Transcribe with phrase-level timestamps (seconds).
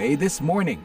[0.00, 0.80] This Morning.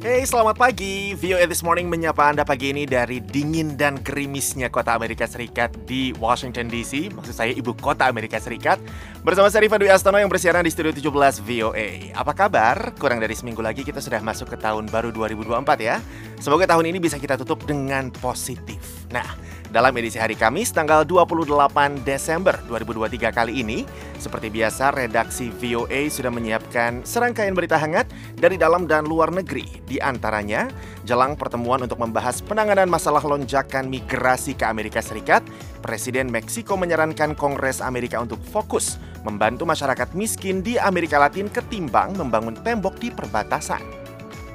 [0.00, 1.12] Hey, selamat pagi.
[1.12, 6.16] VOA This Morning menyapa Anda pagi ini dari dingin dan gerimisnya kota Amerika Serikat di
[6.16, 7.12] Washington DC.
[7.12, 8.80] Maksud saya ibu kota Amerika Serikat.
[9.20, 12.16] Bersama saya Rifa Dwi Astono yang bersiaran di Studio 17 VOA.
[12.16, 12.96] Apa kabar?
[12.96, 16.00] Kurang dari seminggu lagi kita sudah masuk ke tahun baru 2024 ya.
[16.40, 19.04] Semoga tahun ini bisa kita tutup dengan positif.
[19.12, 19.43] Nah,
[19.74, 23.82] dalam edisi hari Kamis tanggal 28 Desember 2023 kali ini,
[24.22, 28.06] seperti biasa redaksi VOA sudah menyiapkan serangkaian berita hangat
[28.38, 29.66] dari dalam dan luar negeri.
[29.82, 30.70] Di antaranya,
[31.02, 35.42] jelang pertemuan untuk membahas penanganan masalah lonjakan migrasi ke Amerika Serikat,
[35.82, 38.94] Presiden Meksiko menyarankan Kongres Amerika untuk fokus
[39.26, 44.03] membantu masyarakat miskin di Amerika Latin ketimbang membangun tembok di perbatasan.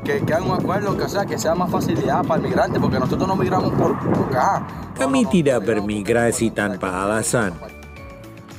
[0.03, 2.99] Que, que hagan un acuerdo, que, sea, que sea más facilidad para el migrante, porque
[2.99, 4.67] nosotros no migramos por, por acá.
[4.95, 7.55] Kami tidak bermigrasi tanpa alasan.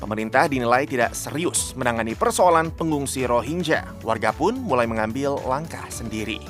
[0.00, 4.00] Pemerintah dinilai tidak serius menangani persoalan pengungsi Rohingya.
[4.00, 6.40] Warga pun mulai mengambil langkah sendiri.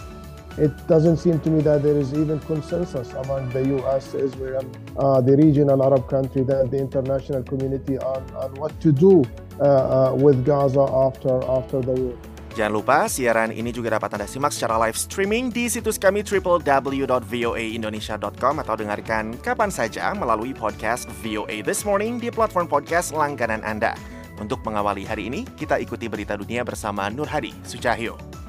[0.58, 4.66] It doesn't seem to me that there is even consensus among the U.S., Israel,
[4.98, 9.22] uh, the regional Arab country, and the international community on, on what to do
[9.58, 12.29] uh, uh, with Gaza after after the war.
[12.50, 18.54] Jangan lupa, siaran ini juga dapat Anda simak secara live streaming di situs kami www.voaindonesia.com
[18.66, 23.94] atau dengarkan kapan saja melalui podcast VOA This Morning di platform podcast langganan Anda.
[24.42, 28.39] Untuk mengawali hari ini, kita ikuti berita dunia bersama Nur Hadi Sucahyo.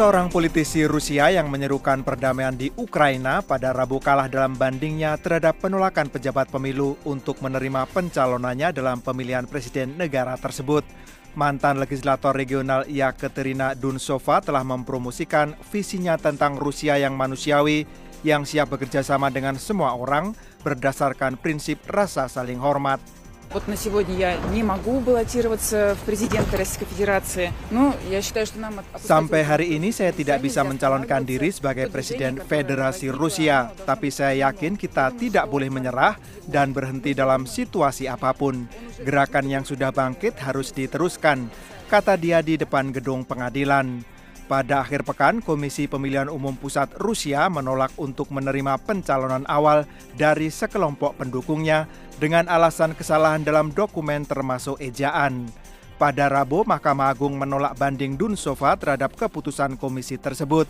[0.00, 6.08] Seorang politisi Rusia yang menyerukan perdamaian di Ukraina pada Rabu kalah dalam bandingnya terhadap penolakan
[6.08, 10.88] pejabat pemilu untuk menerima pencalonannya dalam pemilihan presiden negara tersebut.
[11.36, 17.84] Mantan legislator regional Yakaterina Dunsova telah mempromosikan visinya tentang Rusia yang manusiawi
[18.24, 20.32] yang siap bekerja sama dengan semua orang
[20.64, 23.19] berdasarkan prinsip rasa saling hormat.
[23.55, 27.53] Вот на сегодня я не могу баллотироваться в президенты Российской Федерации.
[27.71, 28.83] Но я считаю, что нам...
[28.99, 33.71] Sampai hari ini saya tidak bisa mencalonkan diri sebagai Presiden Federasi Rusia.
[33.87, 38.67] Tapi saya yakin kita tidak boleh menyerah dan berhenti dalam situasi apapun.
[38.99, 41.47] Gerakan yang sudah bangkit harus diteruskan,
[41.87, 44.03] kata dia di depan gedung pengadilan.
[44.50, 49.86] Pada akhir pekan, Komisi Pemilihan Umum Pusat Rusia menolak untuk menerima pencalonan awal
[50.18, 51.86] dari sekelompok pendukungnya
[52.18, 55.46] dengan alasan kesalahan dalam dokumen termasuk ejaan.
[56.02, 60.66] Pada Rabu, Mahkamah Agung menolak banding Dunsova terhadap keputusan komisi tersebut.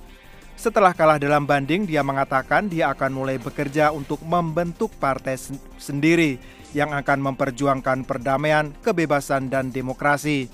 [0.60, 5.40] Setelah kalah dalam banding, dia mengatakan dia akan mulai bekerja untuk membentuk partai
[5.80, 6.36] sendiri
[6.76, 10.52] yang akan memperjuangkan perdamaian, kebebasan, dan demokrasi.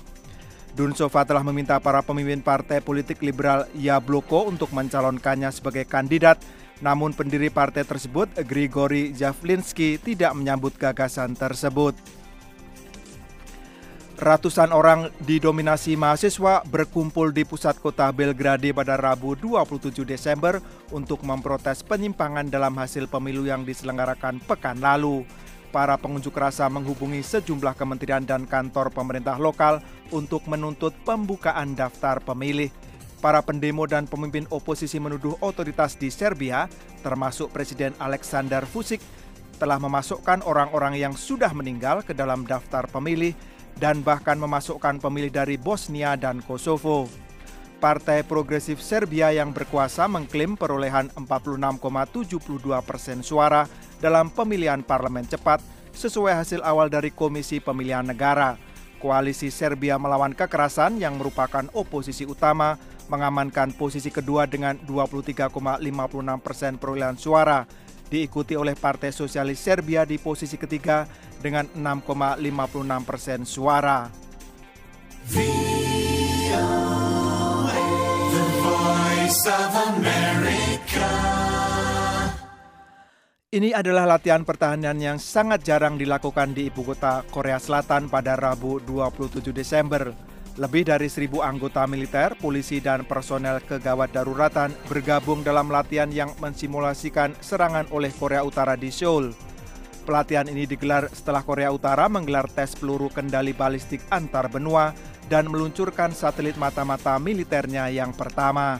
[0.77, 6.37] Dunsova telah meminta para pemimpin partai politik liberal Yabloko untuk mencalonkannya sebagai kandidat,
[6.85, 11.97] namun pendiri partai tersebut, Grigori Javlinsky, tidak menyambut gagasan tersebut.
[14.17, 20.57] Ratusan orang didominasi mahasiswa berkumpul di pusat kota Belgrade pada Rabu 27 Desember
[20.89, 25.21] untuk memprotes penyimpangan dalam hasil pemilu yang diselenggarakan pekan lalu
[25.77, 29.77] para pengunjuk rasa menghubungi sejumlah kementerian dan kantor pemerintah lokal
[30.09, 32.73] untuk menuntut pembukaan daftar pemilih.
[33.21, 36.65] Para pendemo dan pemimpin oposisi menuduh otoritas di Serbia,
[37.05, 39.05] termasuk Presiden Alexander Vucic,
[39.61, 43.37] telah memasukkan orang-orang yang sudah meninggal ke dalam daftar pemilih
[43.77, 47.05] dan bahkan memasukkan pemilih dari Bosnia dan Kosovo.
[47.77, 52.33] Partai Progresif Serbia yang berkuasa mengklaim perolehan 46,72
[52.81, 55.61] persen suara dalam pemilihan parlemen cepat
[55.93, 58.57] sesuai hasil awal dari Komisi Pemilihan Negara.
[58.97, 65.53] Koalisi Serbia melawan kekerasan yang merupakan oposisi utama mengamankan posisi kedua dengan 23,56
[66.41, 67.63] persen perolehan suara,
[68.09, 71.07] diikuti oleh Partai Sosialis Serbia di posisi ketiga
[71.39, 74.09] dengan 6,56 persen suara.
[83.57, 88.77] Ini adalah latihan pertahanan yang sangat jarang dilakukan di ibu kota Korea Selatan pada Rabu
[88.85, 90.13] 27 Desember.
[90.61, 97.33] Lebih dari seribu anggota militer, polisi, dan personel kegawat daruratan bergabung dalam latihan yang mensimulasikan
[97.41, 99.33] serangan oleh Korea Utara di Seoul.
[100.05, 104.93] Pelatihan ini digelar setelah Korea Utara menggelar tes peluru kendali balistik antar benua
[105.33, 108.77] dan meluncurkan satelit mata-mata militernya yang pertama.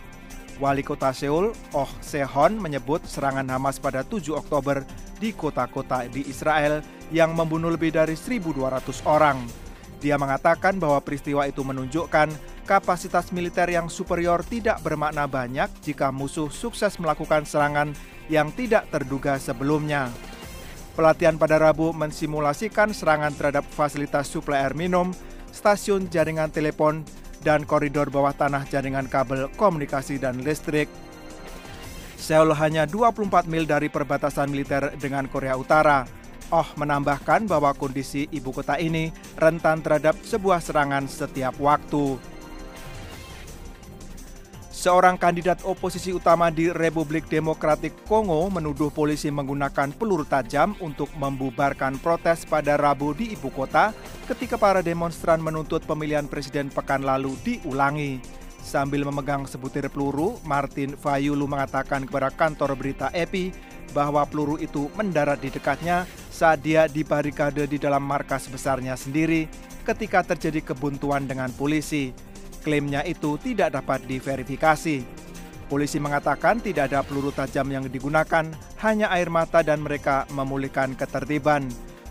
[0.57, 4.81] Wali kota Seoul, Oh Se-hon menyebut serangan Hamas pada 7 Oktober
[5.21, 6.81] di kota-kota di Israel
[7.13, 9.37] yang membunuh lebih dari 1.200 orang.
[10.01, 12.29] Dia mengatakan bahwa peristiwa itu menunjukkan
[12.65, 17.93] kapasitas militer yang superior tidak bermakna banyak jika musuh sukses melakukan serangan
[18.29, 20.09] yang tidak terduga sebelumnya.
[20.97, 25.13] Pelatihan pada Rabu mensimulasikan serangan terhadap fasilitas suplai air minum,
[25.53, 27.05] stasiun jaringan telepon,
[27.41, 30.89] dan koridor bawah tanah jaringan kabel komunikasi dan listrik.
[32.17, 36.03] Seoul hanya 24 mil dari perbatasan militer dengan Korea Utara.
[36.47, 42.36] Oh menambahkan bahwa kondisi ibu kota ini rentan terhadap sebuah serangan setiap waktu.
[44.87, 51.99] Seorang kandidat oposisi utama di Republik Demokratik Kongo menuduh polisi menggunakan peluru tajam untuk membubarkan
[51.99, 53.91] protes pada Rabu di ibu kota
[54.31, 58.23] ketika para demonstran menuntut pemilihan presiden pekan lalu diulangi.
[58.63, 63.51] Sambil memegang sebutir peluru, Martin Fayulu mengatakan kepada kantor berita EPI
[63.91, 69.51] bahwa peluru itu mendarat di dekatnya saat dia dibarikade di dalam markas besarnya sendiri
[69.83, 72.15] ketika terjadi kebuntuan dengan polisi.
[72.67, 74.99] Klaimnya itu tidak dapat diverifikasi.
[75.71, 78.43] Polisi mengatakan tidak ada peluru tajam yang digunakan,
[78.83, 81.63] hanya air mata dan mereka memulihkan ketertiban.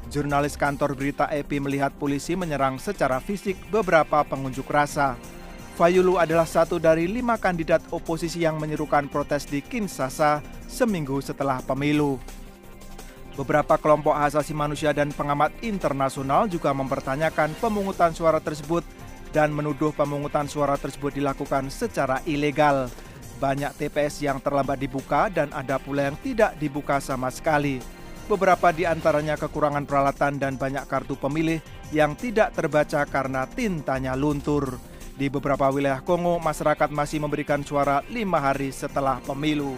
[0.09, 5.21] Jurnalis kantor berita EP melihat polisi menyerang secara fisik beberapa pengunjuk rasa.
[5.77, 12.17] Fayulu adalah satu dari lima kandidat oposisi yang menyerukan protes di Kinshasa seminggu setelah pemilu.
[13.37, 18.81] Beberapa kelompok asasi manusia dan pengamat internasional juga mempertanyakan pemungutan suara tersebut
[19.37, 22.89] dan menuduh pemungutan suara tersebut dilakukan secara ilegal.
[23.37, 27.85] Banyak TPS yang terlambat dibuka dan ada pula yang tidak dibuka sama sekali.
[28.33, 31.61] Beberapa di antaranya kekurangan peralatan dan banyak kartu pemilih
[31.93, 34.81] yang tidak terbaca karena tintanya luntur.
[35.21, 39.77] Di beberapa wilayah Kongo, masyarakat masih memberikan suara lima hari setelah pemilu.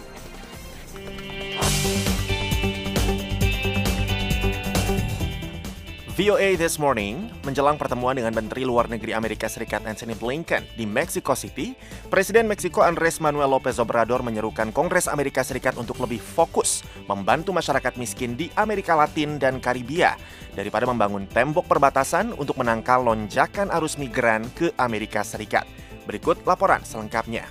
[6.18, 11.38] VOA This Morning, menjelang pertemuan dengan Menteri Luar Negeri Amerika Serikat Anthony Blinken di Mexico
[11.38, 11.78] City,
[12.10, 17.94] Presiden Meksiko Andres Manuel López Obrador menyerukan Kongres Amerika Serikat untuk lebih fokus membantu masyarakat
[17.94, 20.18] miskin di Amerika Latin dan Karibia
[20.58, 25.70] daripada membangun tembok perbatasan untuk menangkal lonjakan arus migran ke Amerika Serikat.
[26.02, 27.46] Berikut laporan selengkapnya.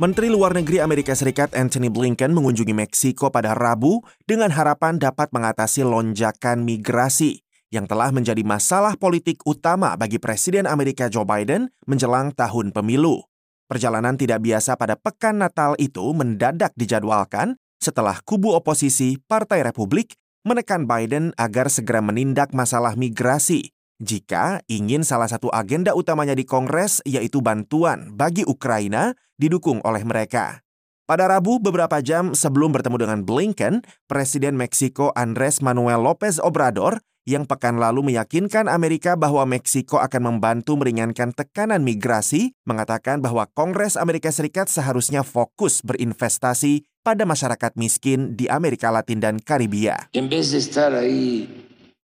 [0.00, 5.84] Menteri Luar Negeri Amerika Serikat Anthony Blinken mengunjungi Meksiko pada Rabu dengan harapan dapat mengatasi
[5.84, 7.44] lonjakan migrasi
[7.74, 13.26] yang telah menjadi masalah politik utama bagi Presiden Amerika Joe Biden menjelang tahun pemilu.
[13.66, 20.14] Perjalanan tidak biasa pada pekan Natal itu mendadak dijadwalkan setelah kubu oposisi Partai Republik
[20.46, 27.02] menekan Biden agar segera menindak masalah migrasi jika ingin salah satu agenda utamanya di Kongres
[27.02, 30.62] yaitu bantuan bagi Ukraina didukung oleh mereka.
[31.04, 37.48] Pada Rabu, beberapa jam sebelum bertemu dengan Blinken, Presiden Meksiko Andres Manuel López Obrador yang
[37.48, 44.28] pekan lalu meyakinkan Amerika bahwa Meksiko akan membantu meringankan tekanan migrasi, mengatakan bahwa Kongres Amerika
[44.28, 50.12] Serikat seharusnya fokus berinvestasi pada masyarakat miskin di Amerika Latin dan Karibia.
[50.12, 51.48] En vez de estar ahí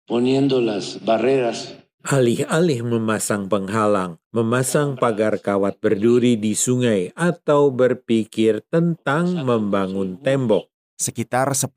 [0.10, 9.32] poniendo las barreras Alih-alih memasang penghalang, memasang pagar kawat berduri di sungai, atau berpikir tentang
[9.40, 10.68] membangun tembok,
[10.98, 11.74] Sekitar 10.000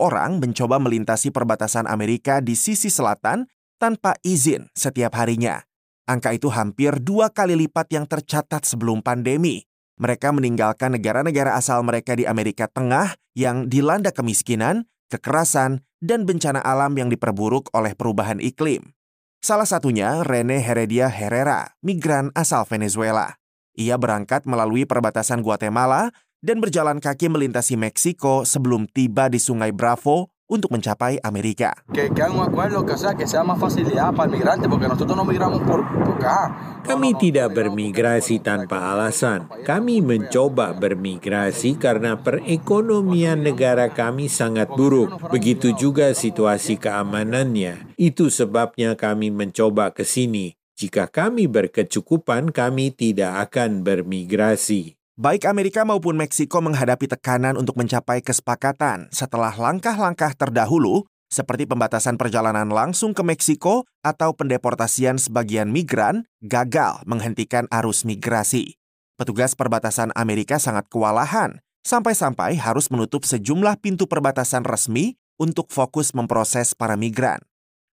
[0.00, 3.46] orang mencoba melintasi perbatasan Amerika di sisi selatan
[3.78, 5.62] tanpa izin setiap harinya.
[6.08, 9.68] Angka itu hampir dua kali lipat yang tercatat sebelum pandemi.
[10.00, 16.94] Mereka meninggalkan negara-negara asal mereka di Amerika Tengah yang dilanda kemiskinan, kekerasan, dan bencana alam
[16.96, 18.94] yang diperburuk oleh perubahan iklim.
[19.38, 23.38] Salah satunya Rene Heredia Herrera, migran asal Venezuela.
[23.78, 30.30] Ia berangkat melalui perbatasan Guatemala dan berjalan kaki melintasi Meksiko sebelum tiba di Sungai Bravo
[30.48, 31.76] untuk mencapai Amerika.
[31.92, 34.88] Que, que hagan un acuerdo, que sea, que sea más facilidad para el migrante, porque
[34.88, 36.80] nosotros no migramos por, por acá.
[36.88, 39.44] Kami tidak bermigrasi tanpa alasan.
[39.68, 45.28] Kami mencoba bermigrasi karena perekonomian negara kami sangat buruk.
[45.28, 47.92] Begitu juga situasi keamanannya.
[48.00, 50.56] Itu sebabnya kami mencoba ke sini.
[50.78, 54.97] Jika kami berkecukupan, kami tidak akan bermigrasi.
[55.18, 62.70] Baik Amerika maupun Meksiko menghadapi tekanan untuk mencapai kesepakatan setelah langkah-langkah terdahulu seperti pembatasan perjalanan
[62.70, 68.78] langsung ke Meksiko atau pendeportasian sebagian migran gagal menghentikan arus migrasi.
[69.18, 76.78] Petugas perbatasan Amerika sangat kewalahan sampai-sampai harus menutup sejumlah pintu perbatasan resmi untuk fokus memproses
[76.78, 77.42] para migran.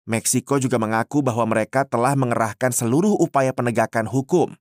[0.05, 4.61] Meksiko juga mengaku bahwa mereka telah mengerahkan seluruh upaya penegakan hukum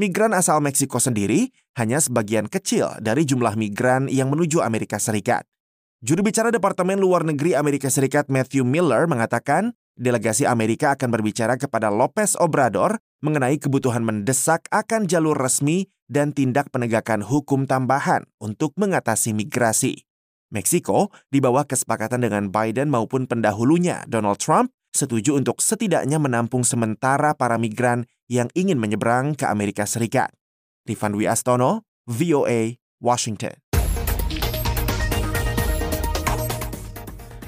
[0.00, 5.44] Migran asal Meksiko sendiri hanya sebagian kecil dari jumlah migran yang menuju Amerika Serikat.
[6.00, 11.92] Juru bicara Departemen Luar Negeri Amerika Serikat Matthew Miller mengatakan delegasi Amerika akan berbicara kepada
[11.92, 19.36] Lopez Obrador mengenai kebutuhan mendesak akan jalur resmi dan tindak penegakan hukum tambahan untuk mengatasi
[19.36, 20.08] migrasi.
[20.52, 27.32] Meksiko, di bawah kesepakatan dengan Biden maupun pendahulunya Donald Trump, setuju untuk setidaknya menampung sementara
[27.34, 30.30] para migran yang ingin menyeberang ke Amerika Serikat.
[30.84, 33.56] Rifan Dwi Astono, VOA, Washington.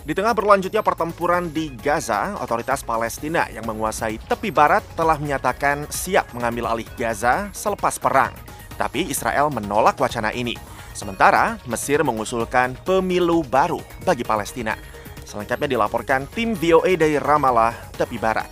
[0.05, 6.29] Di tengah berlanjutnya pertempuran di Gaza, otoritas Palestina yang menguasai tepi barat telah menyatakan siap
[6.37, 8.37] mengambil alih Gaza selepas perang.
[8.77, 10.61] Tapi Israel menolak wacana ini.
[10.93, 14.77] Sementara Mesir mengusulkan pemilu baru bagi Palestina.
[15.25, 18.49] Selengkapnya dilaporkan tim VOA dari Ramallah, tepi barat.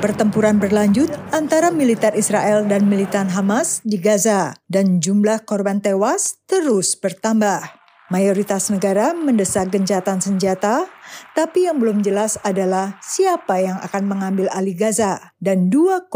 [0.00, 6.96] Pertempuran berlanjut antara militer Israel dan militan Hamas di Gaza dan jumlah korban tewas terus
[6.96, 7.80] bertambah.
[8.08, 10.88] Mayoritas negara mendesak gencatan senjata,
[11.36, 16.08] tapi yang belum jelas adalah siapa yang akan mengambil alih Gaza dan 2,2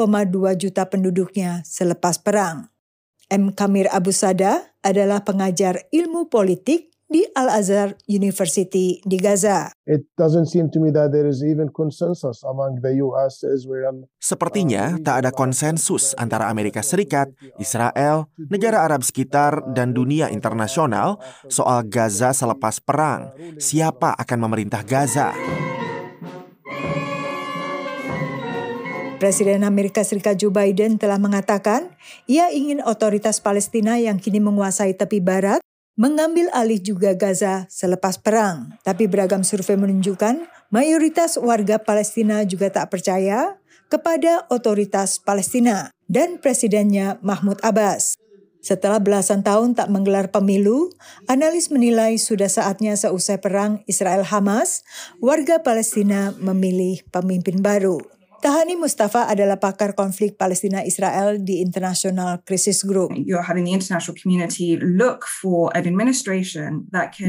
[0.56, 2.72] juta penduduknya selepas perang.
[3.28, 3.52] M.
[3.52, 9.70] Kamir Abu Sada adalah pengajar ilmu politik di Al-Azhar University di Gaza.
[9.86, 14.10] It doesn't seem to me that there is even consensus among the US, Israel.
[14.18, 17.30] Sepertinya tak ada konsensus antara Amerika Serikat,
[17.62, 23.30] Israel, negara Arab sekitar, dan dunia internasional soal Gaza selepas perang.
[23.62, 25.30] Siapa akan memerintah Gaza?
[29.22, 31.94] Presiden Amerika Serikat Joe Biden telah mengatakan
[32.26, 35.62] ia ingin otoritas Palestina yang kini menguasai tepi barat
[35.94, 38.74] mengambil alih juga Gaza selepas perang.
[38.82, 47.22] Tapi beragam survei menunjukkan mayoritas warga Palestina juga tak percaya kepada otoritas Palestina dan presidennya
[47.22, 48.18] Mahmud Abbas.
[48.64, 50.88] Setelah belasan tahun tak menggelar pemilu,
[51.28, 54.80] analis menilai sudah saatnya seusai perang Israel-Hamas,
[55.20, 58.00] warga Palestina memilih pemimpin baru.
[58.44, 63.16] Tahani Mustafa adalah pakar konflik Palestina-Israel di International Crisis Group.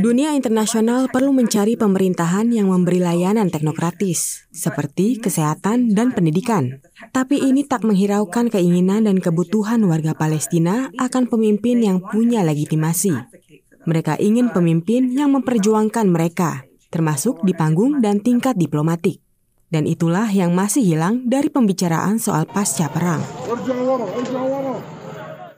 [0.04, 6.84] Dunia internasional perlu mencari pemerintahan yang memberi layanan teknokratis, seperti kesehatan dan pendidikan.
[7.16, 13.16] Tapi ini tak menghiraukan keinginan dan kebutuhan warga Palestina akan pemimpin yang punya legitimasi.
[13.88, 19.25] Mereka ingin pemimpin yang memperjuangkan mereka, termasuk di panggung dan tingkat diplomatik.
[19.76, 23.20] Dan itulah yang masih hilang dari pembicaraan soal pasca perang.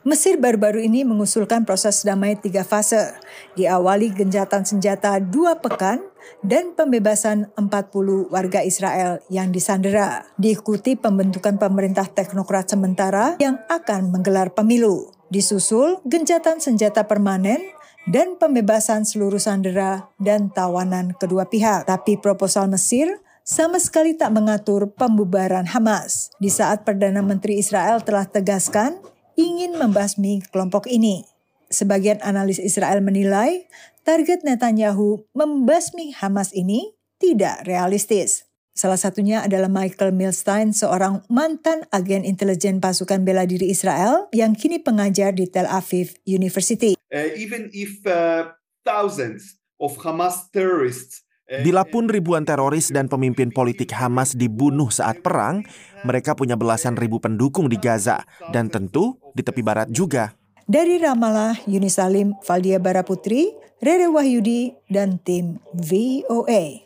[0.02, 3.14] Mesir baru-baru ini mengusulkan proses damai tiga fase,
[3.54, 6.02] diawali genjatan senjata dua pekan
[6.42, 14.50] dan pembebasan 40 warga Israel yang disandera, diikuti pembentukan pemerintah teknokrat sementara yang akan menggelar
[14.50, 17.62] pemilu, disusul genjatan senjata permanen
[18.10, 21.86] dan pembebasan seluruh sandera dan tawanan kedua pihak.
[21.86, 28.28] Tapi proposal Mesir sama sekali tak mengatur pembubaran Hamas di saat Perdana Menteri Israel telah
[28.28, 29.00] tegaskan
[29.40, 31.24] ingin membasmi kelompok ini.
[31.72, 33.64] Sebagian analis Israel menilai
[34.04, 38.44] target Netanyahu membasmi Hamas ini tidak realistis.
[38.76, 44.76] Salah satunya adalah Michael Milstein, seorang mantan agen intelijen pasukan bela diri Israel yang kini
[44.76, 47.00] pengajar di Tel Aviv University.
[47.08, 48.52] Uh, even if uh,
[48.84, 55.64] thousands of Hamas terrorists Bila pun ribuan teroris dan pemimpin politik Hamas dibunuh saat perang,
[56.04, 58.20] mereka punya belasan ribu pendukung di Gaza
[58.52, 60.36] dan tentu di tepi barat juga.
[60.68, 63.48] Dari Ramallah, Yuni Salim, Valdia Baraputri,
[63.80, 66.84] Rere Wahyudi, dan tim VOA.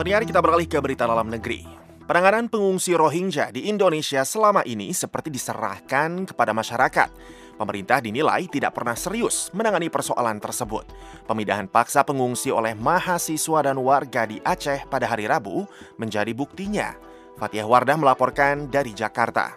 [0.00, 1.79] Pendengar kita beralih ke berita dalam negeri.
[2.10, 7.06] Penanganan pengungsi Rohingya di Indonesia selama ini seperti diserahkan kepada masyarakat.
[7.54, 10.90] Pemerintah dinilai tidak pernah serius menangani persoalan tersebut.
[11.30, 15.70] Pemindahan paksa pengungsi oleh mahasiswa dan warga di Aceh pada hari Rabu
[16.02, 16.98] menjadi buktinya.
[17.38, 19.54] Fatih Wardah melaporkan dari Jakarta.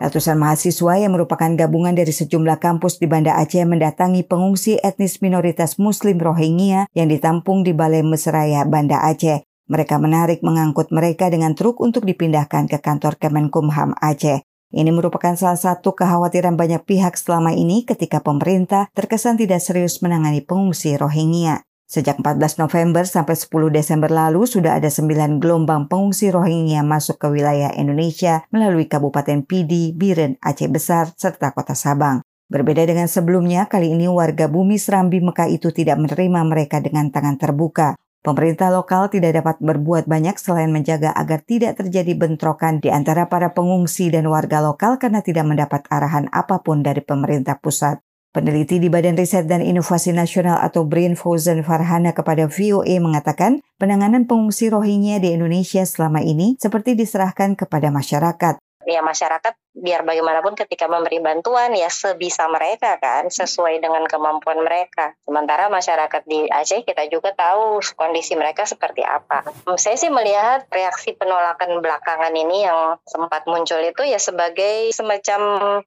[0.00, 5.76] Ratusan mahasiswa yang merupakan gabungan dari sejumlah kampus di Banda Aceh mendatangi pengungsi etnis minoritas
[5.76, 9.44] Muslim Rohingya yang ditampung di Balai Mesraya, Banda Aceh.
[9.66, 14.46] Mereka menarik mengangkut mereka dengan truk untuk dipindahkan ke kantor Kemenkumham Aceh.
[14.70, 20.42] Ini merupakan salah satu kekhawatiran banyak pihak selama ini ketika pemerintah terkesan tidak serius menangani
[20.42, 21.66] pengungsi Rohingya.
[21.86, 27.30] Sejak 14 November sampai 10 Desember lalu sudah ada 9 gelombang pengungsi Rohingya masuk ke
[27.30, 32.26] wilayah Indonesia melalui Kabupaten Pidi, Biren, Aceh Besar, serta Kota Sabang.
[32.46, 37.34] Berbeda dengan sebelumnya, kali ini warga bumi Serambi Mekah itu tidak menerima mereka dengan tangan
[37.38, 37.98] terbuka.
[38.24, 43.54] Pemerintah lokal tidak dapat berbuat banyak selain menjaga agar tidak terjadi bentrokan di antara para
[43.54, 48.02] pengungsi dan warga lokal karena tidak mendapat arahan apa pun dari pemerintah pusat.
[48.36, 54.28] Peneliti di Badan Riset dan Inovasi Nasional atau BRIN Fauzan Farhana kepada VOA mengatakan penanganan
[54.28, 60.86] pengungsi Rohingya di Indonesia selama ini seperti diserahkan kepada masyarakat ya masyarakat biar bagaimanapun ketika
[60.88, 65.12] memberi bantuan ya sebisa mereka kan sesuai dengan kemampuan mereka.
[65.26, 69.44] Sementara masyarakat di Aceh kita juga tahu kondisi mereka seperti apa.
[69.76, 75.40] Saya sih melihat reaksi penolakan belakangan ini yang sempat muncul itu ya sebagai semacam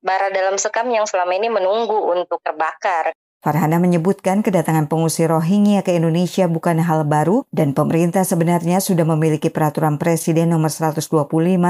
[0.03, 3.15] bara dalam sekam yang selama ini menunggu untuk terbakar.
[3.39, 9.47] Farhana menyebutkan kedatangan pengungsi Rohingya ke Indonesia bukan hal baru dan pemerintah sebenarnya sudah memiliki
[9.47, 11.07] peraturan Presiden nomor 125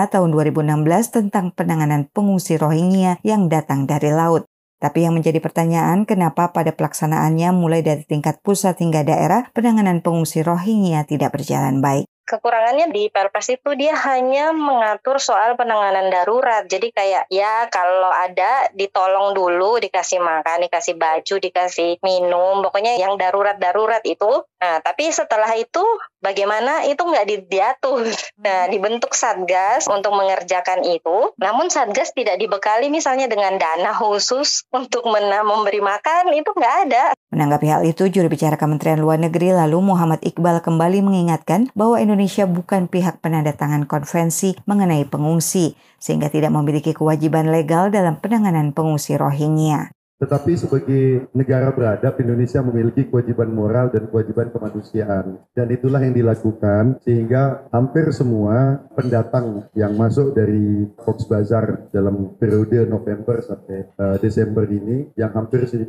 [0.10, 0.66] tahun 2016
[1.14, 4.50] tentang penanganan pengungsi Rohingya yang datang dari laut.
[4.82, 10.42] Tapi yang menjadi pertanyaan kenapa pada pelaksanaannya mulai dari tingkat pusat hingga daerah penanganan pengungsi
[10.42, 16.70] Rohingya tidak berjalan baik kekurangannya di Perpres itu dia hanya mengatur soal penanganan darurat.
[16.70, 23.18] Jadi kayak ya kalau ada ditolong dulu, dikasih makan, dikasih baju, dikasih minum, pokoknya yang
[23.18, 24.46] darurat-darurat itu.
[24.62, 25.82] Nah, tapi setelah itu
[26.22, 28.06] bagaimana itu nggak diatur.
[28.38, 31.34] Nah, dibentuk satgas untuk mengerjakan itu.
[31.42, 37.04] Namun satgas tidak dibekali misalnya dengan dana khusus untuk memberi makan itu nggak ada.
[37.30, 42.19] Menanggapi hal itu, juru bicara Kementerian Luar Negeri lalu Muhammad Iqbal kembali mengingatkan bahwa Indonesia
[42.20, 48.76] Indonesia bukan pihak penanda tangan konvensi mengenai pengungsi, sehingga tidak memiliki kewajiban legal dalam penanganan
[48.76, 49.96] pengungsi Rohingya.
[50.20, 55.40] Tetapi sebagai negara beradab, Indonesia memiliki kewajiban moral dan kewajiban kemanusiaan.
[55.56, 62.84] Dan itulah yang dilakukan sehingga hampir semua pendatang yang masuk dari Cox Bazar dalam periode
[62.84, 65.88] November sampai uh, Desember ini, yang hampir 1.500,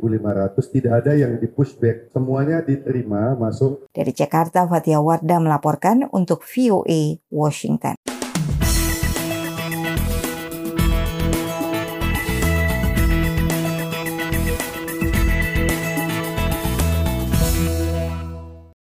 [0.71, 2.15] tidak ada yang di pushback.
[2.15, 3.91] Semuanya diterima masuk.
[3.91, 8.10] Dari Jakarta, Fatia Wardah melaporkan untuk VOA Washington.